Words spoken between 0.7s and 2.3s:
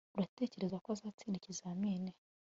ko azatsinda ikizamini